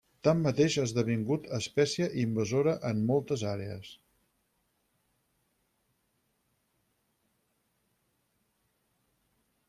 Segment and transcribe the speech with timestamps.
[0.25, 3.91] Tanmateix ha esdevingut espècie invasora en moltes àrees.